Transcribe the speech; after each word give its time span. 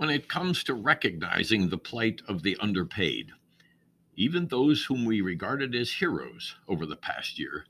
when 0.00 0.08
it 0.08 0.30
comes 0.30 0.64
to 0.64 0.72
recognizing 0.72 1.68
the 1.68 1.76
plight 1.76 2.22
of 2.26 2.42
the 2.42 2.56
underpaid, 2.58 3.32
even 4.16 4.46
those 4.46 4.86
whom 4.86 5.04
we 5.04 5.20
regarded 5.20 5.74
as 5.74 5.92
heroes 5.92 6.54
over 6.66 6.86
the 6.86 6.96
past 6.96 7.38
year, 7.38 7.66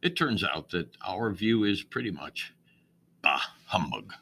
it 0.00 0.16
turns 0.16 0.42
out 0.42 0.70
that 0.70 0.96
our 1.06 1.30
view 1.30 1.64
is 1.64 1.82
pretty 1.82 2.10
much 2.10 2.54
bah 3.20 3.42
humbug. 3.66 4.14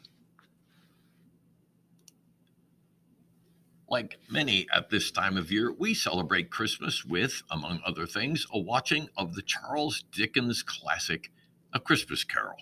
Like 3.87 4.19
many 4.29 4.67
at 4.73 4.89
this 4.89 5.09
time 5.09 5.37
of 5.37 5.49
year, 5.49 5.71
we 5.71 5.93
celebrate 5.93 6.51
Christmas 6.51 7.05
with, 7.05 7.41
among 7.49 7.79
other 7.85 8.05
things, 8.05 8.45
a 8.51 8.59
watching 8.59 9.07
of 9.15 9.33
the 9.33 9.43
Charles 9.43 10.03
Dickens 10.11 10.61
classic, 10.61 11.31
A 11.71 11.79
Christmas 11.79 12.25
Carol. 12.25 12.57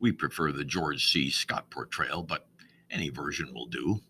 We 0.00 0.10
prefer 0.10 0.50
the 0.50 0.64
George 0.64 1.06
C. 1.06 1.30
Scott 1.30 1.70
portrayal, 1.70 2.24
but 2.24 2.48
any 2.90 3.08
version 3.10 3.52
will 3.52 3.66
do. 3.66 4.00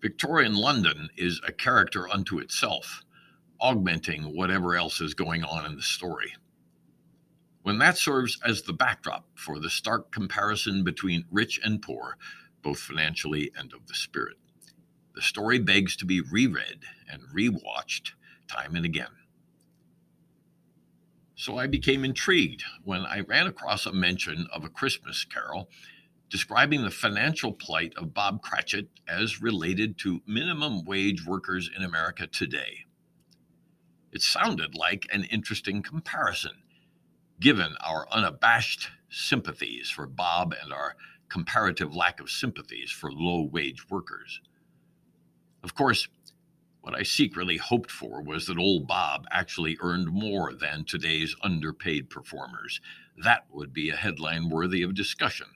Victorian 0.00 0.54
London 0.54 1.08
is 1.16 1.40
a 1.46 1.52
character 1.52 2.08
unto 2.08 2.38
itself, 2.38 3.02
augmenting 3.60 4.36
whatever 4.36 4.76
else 4.76 5.00
is 5.00 5.14
going 5.14 5.42
on 5.42 5.66
in 5.66 5.76
the 5.76 5.82
story. 5.82 6.34
When 7.62 7.78
that 7.78 7.98
serves 7.98 8.38
as 8.44 8.62
the 8.62 8.72
backdrop 8.72 9.26
for 9.34 9.58
the 9.58 9.70
stark 9.70 10.12
comparison 10.12 10.84
between 10.84 11.26
rich 11.30 11.60
and 11.62 11.82
poor, 11.82 12.16
both 12.62 12.78
financially 12.78 13.50
and 13.56 13.72
of 13.72 13.86
the 13.86 13.94
spirit. 13.94 14.36
The 15.14 15.22
story 15.22 15.58
begs 15.58 15.96
to 15.96 16.06
be 16.06 16.20
reread 16.20 16.84
and 17.10 17.22
rewatched 17.34 18.12
time 18.46 18.76
and 18.76 18.84
again. 18.84 19.10
So 21.34 21.58
I 21.58 21.66
became 21.66 22.04
intrigued 22.04 22.64
when 22.84 23.02
I 23.02 23.20
ran 23.20 23.46
across 23.46 23.86
a 23.86 23.92
mention 23.92 24.46
of 24.52 24.64
a 24.64 24.68
Christmas 24.68 25.24
carol 25.24 25.68
describing 26.30 26.82
the 26.82 26.90
financial 26.90 27.52
plight 27.52 27.92
of 27.96 28.14
Bob 28.14 28.42
Cratchit 28.42 28.88
as 29.06 29.40
related 29.40 29.98
to 29.98 30.22
minimum 30.26 30.84
wage 30.84 31.24
workers 31.24 31.70
in 31.74 31.82
America 31.82 32.26
today. 32.26 32.84
It 34.12 34.22
sounded 34.22 34.74
like 34.74 35.06
an 35.12 35.24
interesting 35.24 35.82
comparison, 35.82 36.62
given 37.40 37.74
our 37.80 38.06
unabashed 38.10 38.90
sympathies 39.10 39.90
for 39.90 40.06
Bob 40.06 40.54
and 40.62 40.72
our 40.72 40.96
comparative 41.28 41.94
lack 41.94 42.20
of 42.20 42.30
sympathies 42.30 42.90
for 42.90 43.12
low 43.12 43.42
wage 43.42 43.88
workers. 43.90 44.40
Of 45.62 45.74
course, 45.74 46.08
what 46.80 46.94
I 46.94 47.02
secretly 47.02 47.58
hoped 47.58 47.90
for 47.90 48.22
was 48.22 48.46
that 48.46 48.58
old 48.58 48.86
Bob 48.86 49.26
actually 49.30 49.76
earned 49.80 50.08
more 50.08 50.54
than 50.54 50.84
today's 50.84 51.36
underpaid 51.42 52.08
performers. 52.08 52.80
That 53.22 53.44
would 53.50 53.72
be 53.72 53.90
a 53.90 53.96
headline 53.96 54.48
worthy 54.48 54.82
of 54.82 54.94
discussion, 54.94 55.48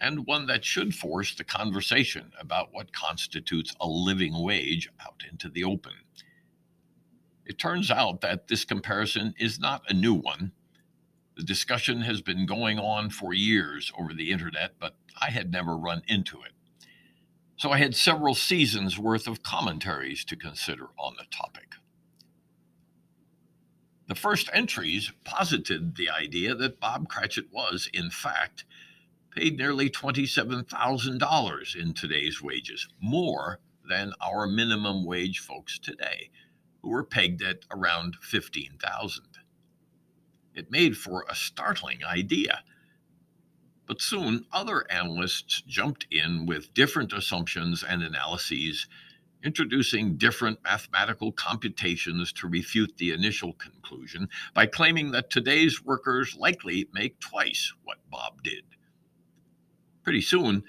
and 0.00 0.26
one 0.26 0.46
that 0.46 0.64
should 0.64 0.94
force 0.94 1.34
the 1.34 1.44
conversation 1.44 2.32
about 2.40 2.72
what 2.72 2.92
constitutes 2.92 3.74
a 3.80 3.86
living 3.86 4.42
wage 4.42 4.90
out 5.00 5.22
into 5.30 5.48
the 5.48 5.64
open. 5.64 5.92
It 7.44 7.58
turns 7.58 7.90
out 7.90 8.20
that 8.22 8.48
this 8.48 8.64
comparison 8.64 9.34
is 9.38 9.60
not 9.60 9.82
a 9.88 9.94
new 9.94 10.14
one. 10.14 10.52
The 11.36 11.44
discussion 11.44 12.00
has 12.00 12.20
been 12.20 12.46
going 12.46 12.78
on 12.78 13.10
for 13.10 13.32
years 13.32 13.92
over 13.98 14.12
the 14.12 14.32
internet, 14.32 14.72
but 14.80 14.96
I 15.20 15.30
had 15.30 15.52
never 15.52 15.76
run 15.76 16.02
into 16.08 16.42
it. 16.42 16.52
So 17.56 17.70
I 17.70 17.78
had 17.78 17.94
several 17.94 18.34
seasons 18.34 18.98
worth 18.98 19.26
of 19.26 19.42
commentaries 19.42 20.24
to 20.26 20.36
consider 20.36 20.88
on 20.98 21.14
the 21.16 21.24
topic. 21.30 21.74
The 24.08 24.14
first 24.14 24.48
entries 24.52 25.12
posited 25.24 25.96
the 25.96 26.10
idea 26.10 26.54
that 26.54 26.80
Bob 26.80 27.08
Cratchit 27.08 27.46
was, 27.50 27.88
in 27.92 28.10
fact, 28.10 28.64
paid 29.36 29.58
nearly 29.58 29.90
$27,000 29.90 31.76
in 31.76 31.94
today's 31.94 32.42
wages, 32.42 32.88
more 33.00 33.60
than 33.88 34.12
our 34.20 34.46
minimum 34.46 35.04
wage 35.04 35.38
folks 35.40 35.78
today, 35.78 36.30
who 36.82 36.90
were 36.90 37.04
pegged 37.04 37.42
at 37.42 37.64
around 37.70 38.16
15,000. 38.22 39.24
It 40.54 40.70
made 40.70 40.96
for 40.96 41.24
a 41.28 41.34
startling 41.34 42.04
idea 42.04 42.62
but 43.86 44.02
soon, 44.02 44.46
other 44.52 44.84
analysts 44.90 45.62
jumped 45.62 46.06
in 46.10 46.46
with 46.46 46.74
different 46.74 47.12
assumptions 47.12 47.84
and 47.84 48.02
analyses, 48.02 48.88
introducing 49.44 50.16
different 50.16 50.60
mathematical 50.64 51.30
computations 51.30 52.32
to 52.32 52.48
refute 52.48 52.96
the 52.96 53.12
initial 53.12 53.52
conclusion 53.52 54.28
by 54.54 54.66
claiming 54.66 55.12
that 55.12 55.30
today's 55.30 55.84
workers 55.84 56.34
likely 56.36 56.88
make 56.92 57.20
twice 57.20 57.72
what 57.84 57.98
Bob 58.10 58.42
did. 58.42 58.64
Pretty 60.06 60.22
soon, 60.22 60.62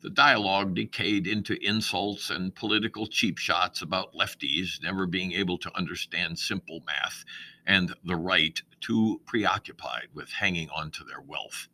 the 0.00 0.10
dialogue 0.10 0.74
decayed 0.74 1.28
into 1.28 1.56
insults 1.64 2.28
and 2.28 2.52
political 2.52 3.06
cheap 3.06 3.38
shots 3.38 3.82
about 3.82 4.14
lefties 4.14 4.82
never 4.82 5.06
being 5.06 5.30
able 5.30 5.58
to 5.58 5.70
understand 5.78 6.40
simple 6.40 6.82
math 6.84 7.24
and 7.64 7.94
the 8.02 8.16
right 8.16 8.60
too 8.80 9.20
preoccupied 9.26 10.08
with 10.12 10.32
hanging 10.32 10.68
on 10.70 10.90
to 10.90 11.04
their 11.04 11.20
wealth. 11.20 11.68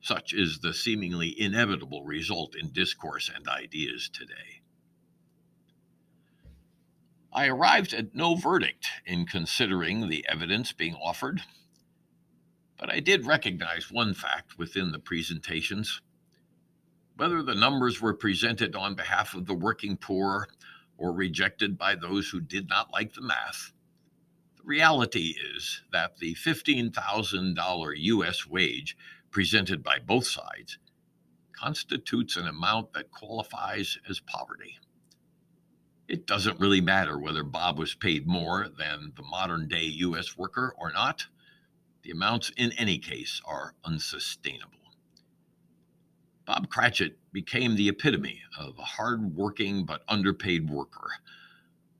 Such 0.00 0.32
is 0.32 0.60
the 0.60 0.72
seemingly 0.72 1.34
inevitable 1.40 2.04
result 2.04 2.54
in 2.54 2.70
discourse 2.70 3.28
and 3.28 3.48
ideas 3.48 4.08
today. 4.08 4.62
I 7.32 7.48
arrived 7.48 7.92
at 7.92 8.14
no 8.14 8.36
verdict 8.36 8.86
in 9.04 9.26
considering 9.26 10.08
the 10.08 10.24
evidence 10.28 10.70
being 10.70 10.94
offered, 10.94 11.42
but 12.78 12.92
I 12.92 13.00
did 13.00 13.26
recognize 13.26 13.90
one 13.90 14.14
fact 14.14 14.58
within 14.58 14.92
the 14.92 14.98
presentations. 14.98 16.00
Whether 17.16 17.42
the 17.42 17.54
numbers 17.54 18.00
were 18.00 18.14
presented 18.14 18.76
on 18.76 18.94
behalf 18.94 19.34
of 19.34 19.46
the 19.46 19.54
working 19.54 19.96
poor 19.96 20.48
or 20.98 21.12
rejected 21.12 21.78
by 21.78 21.94
those 21.94 22.28
who 22.28 22.40
did 22.40 22.68
not 22.68 22.92
like 22.92 23.14
the 23.14 23.22
math, 23.22 23.72
the 24.56 24.62
reality 24.64 25.34
is 25.54 25.82
that 25.92 26.18
the 26.18 26.34
$15,000 26.34 27.92
U.S. 27.96 28.46
wage 28.46 28.96
presented 29.30 29.82
by 29.82 29.98
both 29.98 30.26
sides 30.26 30.78
constitutes 31.52 32.36
an 32.36 32.46
amount 32.46 32.92
that 32.92 33.10
qualifies 33.10 33.98
as 34.08 34.20
poverty. 34.20 34.78
It 36.08 36.26
doesn't 36.26 36.60
really 36.60 36.80
matter 36.80 37.18
whether 37.18 37.42
Bob 37.42 37.78
was 37.78 37.94
paid 37.94 38.26
more 38.26 38.68
than 38.78 39.12
the 39.16 39.22
modern 39.22 39.66
day 39.66 39.84
U.S. 39.84 40.36
worker 40.36 40.74
or 40.78 40.92
not. 40.92 41.26
The 42.06 42.12
amounts 42.12 42.52
in 42.56 42.70
any 42.74 42.98
case 42.98 43.42
are 43.44 43.74
unsustainable. 43.84 44.92
Bob 46.44 46.70
Cratchit 46.70 47.18
became 47.32 47.74
the 47.74 47.88
epitome 47.88 48.42
of 48.56 48.78
a 48.78 48.84
hard-working 48.84 49.84
but 49.86 50.04
underpaid 50.06 50.70
worker, 50.70 51.10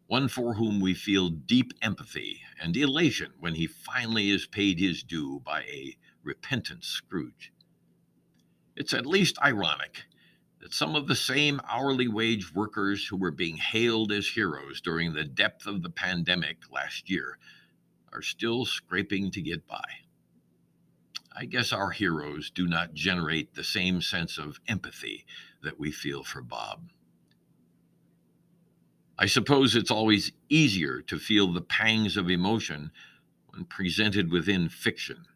one 0.07 0.29
for 0.29 0.55
whom 0.55 0.79
we 0.79 0.95
feel 0.95 1.29
deep 1.29 1.73
empathy 1.83 2.41
and 2.63 2.77
elation 2.77 3.33
when 3.41 3.57
he 3.57 3.67
finally 3.67 4.31
is 4.31 4.47
paid 4.47 4.79
his 4.79 5.03
due 5.03 5.41
by 5.41 5.63
a 5.63 5.97
repentant 6.23 6.85
Scrooge. 6.85 7.53
It's 8.77 8.95
at 8.95 9.07
least 9.07 9.43
ironic 9.43 10.05
that 10.61 10.73
some 10.73 10.95
of 10.95 11.09
the 11.09 11.17
same 11.17 11.61
hourly 11.69 12.07
wage 12.07 12.55
workers 12.55 13.05
who 13.05 13.17
were 13.17 13.33
being 13.33 13.57
hailed 13.57 14.13
as 14.13 14.29
heroes 14.29 14.81
during 14.81 15.13
the 15.13 15.25
depth 15.25 15.67
of 15.67 15.83
the 15.83 15.91
pandemic 15.91 16.59
last 16.71 17.11
year 17.11 17.39
are 18.13 18.23
still 18.23 18.65
scraping 18.65 19.31
to 19.33 19.41
get 19.41 19.67
by. 19.67 19.85
I 21.39 21.45
guess 21.45 21.73
our 21.73 21.91
heroes 21.91 22.51
do 22.51 22.67
not 22.67 22.95
generate 22.95 23.55
the 23.55 23.65
same 23.65 24.01
sense 24.01 24.39
of 24.39 24.59
empathy 24.67 25.27
that 25.63 25.79
we 25.79 25.93
feel 25.93 26.25
for 26.25 26.41
Bob. 26.41 26.89
I 29.19 29.27
suppose 29.27 29.77
it's 29.77 29.91
always 29.91 30.33
easier 30.49 31.01
to 31.03 31.19
feel 31.19 31.53
the 31.53 31.61
pangs 31.61 32.17
of 32.17 32.31
emotion 32.31 32.91
when 33.49 33.65
presented 33.65 34.31
within 34.31 34.69
fiction 34.69 35.27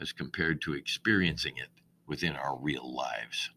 as 0.00 0.12
compared 0.12 0.60
to 0.62 0.74
experiencing 0.74 1.56
it 1.58 1.68
within 2.06 2.34
our 2.34 2.56
real 2.56 2.92
lives. 2.92 3.50